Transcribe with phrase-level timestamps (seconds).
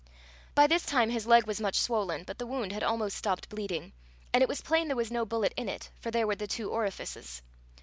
[0.55, 3.93] By this time his leg was much swollen, but the wound had almost stopped bleeding,
[4.33, 6.71] and it was plain there was no bullet in it, for there were the two
[6.71, 7.43] orifices.